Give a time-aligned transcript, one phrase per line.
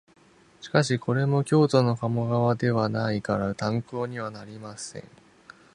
[0.61, 5.03] しかしこれも京都の鴨川ではないから参考になりません